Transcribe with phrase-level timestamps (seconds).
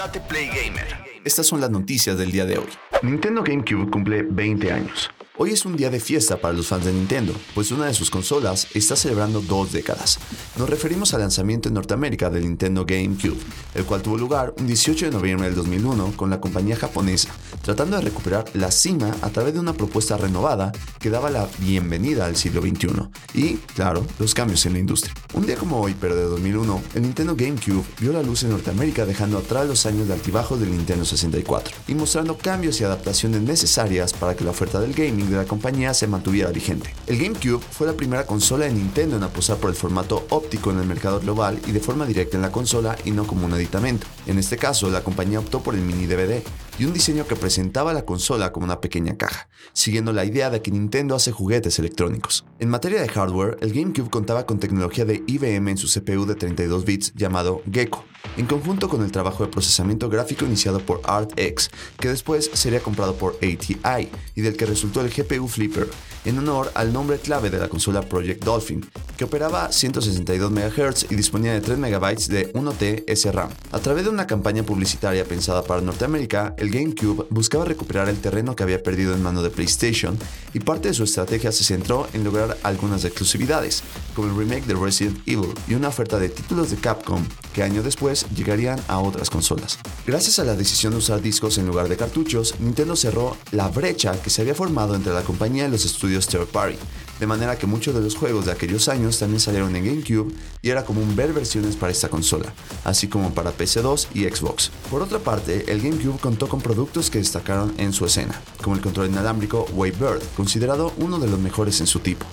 [0.00, 0.86] Date Play Gamer.
[1.26, 2.68] Estas son las noticias del día de hoy.
[3.02, 5.10] Nintendo GameCube cumple 20 años.
[5.42, 8.10] Hoy es un día de fiesta para los fans de Nintendo, pues una de sus
[8.10, 10.18] consolas está celebrando dos décadas.
[10.58, 13.38] Nos referimos al lanzamiento en Norteamérica del Nintendo GameCube,
[13.74, 17.30] el cual tuvo lugar un 18 de noviembre del 2001 con la compañía japonesa,
[17.62, 22.26] tratando de recuperar la cima a través de una propuesta renovada que daba la bienvenida
[22.26, 22.88] al siglo XXI
[23.32, 25.14] y, claro, los cambios en la industria.
[25.32, 29.06] Un día como hoy, pero de 2001, el Nintendo GameCube vio la luz en Norteamérica
[29.06, 34.12] dejando atrás los años de altibajos del Nintendo 64 y mostrando cambios y adaptaciones necesarias
[34.12, 36.94] para que la oferta del gaming de la compañía se mantuviera vigente.
[37.06, 40.78] El GameCube fue la primera consola de Nintendo en apostar por el formato óptico en
[40.78, 44.06] el mercado global y de forma directa en la consola y no como un aditamento.
[44.26, 46.42] En este caso, la compañía optó por el mini DVD
[46.78, 50.62] y un diseño que presentaba la consola como una pequeña caja, siguiendo la idea de
[50.62, 52.44] que Nintendo hace juguetes electrónicos.
[52.58, 56.34] En materia de hardware, el GameCube contaba con tecnología de IBM en su CPU de
[56.34, 58.04] 32 bits llamado Gecko,
[58.36, 63.14] en conjunto con el trabajo de procesamiento gráfico iniciado por ArtX, que después sería comprado
[63.14, 65.88] por ATI y del que resultó el GPU Flipper,
[66.24, 68.84] en honor al nombre clave de la consola Project Dolphin,
[69.16, 73.50] que operaba 162 MHz y disponía de 3 MB de 1T SRAM.
[73.72, 78.54] A través de una campaña publicitaria pensada para Norteamérica, el GameCube buscaba recuperar el terreno
[78.54, 80.18] que había perdido en mano de PlayStation
[80.52, 83.82] y parte de su estrategia se centró en lograr algunas exclusividades,
[84.24, 88.26] el remake de Resident Evil y una oferta de títulos de Capcom que años después
[88.34, 89.78] llegarían a otras consolas.
[90.06, 94.20] Gracias a la decisión de usar discos en lugar de cartuchos, Nintendo cerró la brecha
[94.20, 96.76] que se había formado entre la compañía y los estudios third party,
[97.18, 100.32] de manera que muchos de los juegos de aquellos años también salieron en GameCube
[100.62, 102.52] y era común ver versiones para esta consola,
[102.84, 104.70] así como para PC2 y Xbox.
[104.90, 108.82] Por otra parte, el GameCube contó con productos que destacaron en su escena, como el
[108.82, 112.26] control inalámbrico Wavebird, considerado uno de los mejores en su tipo.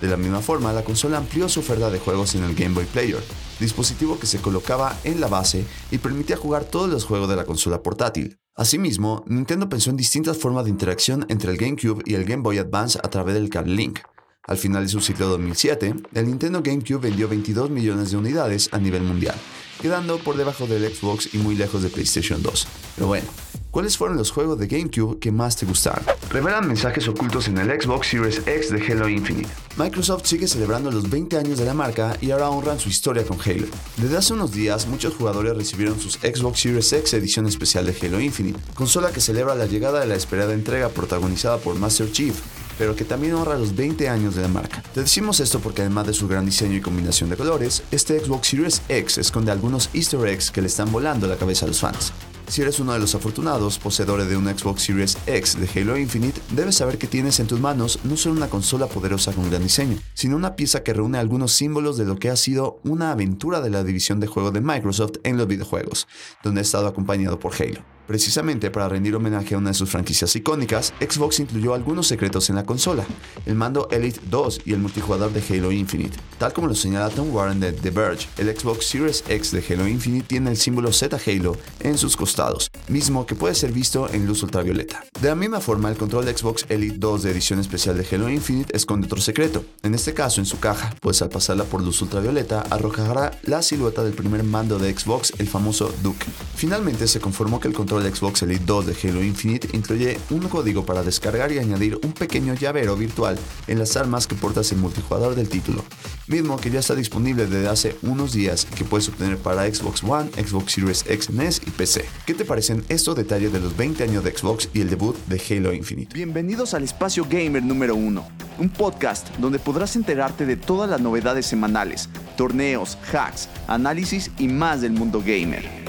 [0.00, 2.86] De la misma forma, la consola amplió su oferta de juegos en el Game Boy
[2.86, 3.22] Player,
[3.58, 7.44] dispositivo que se colocaba en la base y permitía jugar todos los juegos de la
[7.44, 8.38] consola portátil.
[8.54, 12.58] Asimismo, Nintendo pensó en distintas formas de interacción entre el GameCube y el Game Boy
[12.58, 14.00] Advance a través del Card Link.
[14.44, 18.78] Al final de su ciclo 2007, el Nintendo GameCube vendió 22 millones de unidades a
[18.78, 19.36] nivel mundial,
[19.80, 22.66] quedando por debajo del Xbox y muy lejos de PlayStation 2.
[23.00, 23.24] Pero bueno,
[23.70, 26.04] ¿Cuáles fueron los juegos de GameCube que más te gustaron?
[26.28, 29.48] Revelan mensajes ocultos en el Xbox Series X de Halo Infinite.
[29.78, 33.38] Microsoft sigue celebrando los 20 años de la marca y ahora honran su historia con
[33.40, 33.68] Halo.
[33.96, 38.20] Desde hace unos días, muchos jugadores recibieron sus Xbox Series X edición especial de Halo
[38.20, 42.34] Infinite, consola que celebra la llegada de la esperada entrega protagonizada por Master Chief,
[42.76, 44.82] pero que también honra los 20 años de la marca.
[44.92, 48.48] Te decimos esto porque además de su gran diseño y combinación de colores, este Xbox
[48.48, 52.12] Series X esconde algunos easter eggs que le están volando la cabeza a los fans.
[52.50, 56.40] Si eres uno de los afortunados poseedores de un Xbox Series X de Halo Infinite,
[56.50, 59.96] debes saber que tienes en tus manos no solo una consola poderosa con gran diseño,
[60.14, 63.70] sino una pieza que reúne algunos símbolos de lo que ha sido una aventura de
[63.70, 66.08] la división de juego de Microsoft en los videojuegos,
[66.42, 67.84] donde ha estado acompañado por Halo.
[68.10, 72.56] Precisamente para rendir homenaje a una de sus franquicias icónicas, Xbox incluyó algunos secretos en
[72.56, 73.06] la consola,
[73.46, 76.18] el mando Elite 2 y el multijugador de Halo Infinite.
[76.36, 79.86] Tal como lo señala Tom Warren de The Verge, el Xbox Series X de Halo
[79.86, 84.26] Infinite tiene el símbolo Z Halo en sus costados, mismo que puede ser visto en
[84.26, 85.04] luz ultravioleta.
[85.20, 88.28] De la misma forma, el control de Xbox Elite 2 de edición especial de Halo
[88.28, 92.02] Infinite esconde otro secreto, en este caso en su caja, pues al pasarla por luz
[92.02, 96.26] ultravioleta arrojará la silueta del primer mando de Xbox, el famoso Duke.
[96.56, 100.48] Finalmente se conformó que el control de Xbox Elite 2 de Halo Infinite incluye un
[100.48, 104.78] código para descargar y añadir un pequeño llavero virtual en las armas que portas el
[104.78, 105.84] multijugador del título,
[106.26, 110.02] mismo que ya está disponible desde hace unos días y que puedes obtener para Xbox
[110.02, 112.04] One, Xbox Series X, NES y PC.
[112.26, 115.40] ¿Qué te parecen estos detalles de los 20 años de Xbox y el debut de
[115.50, 116.14] Halo Infinite?
[116.14, 118.28] Bienvenidos al espacio gamer número 1,
[118.58, 124.80] un podcast donde podrás enterarte de todas las novedades semanales, torneos, hacks, análisis y más
[124.80, 125.79] del mundo gamer.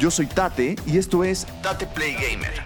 [0.00, 2.64] Yo soy Tate y esto es Date Play Gamer.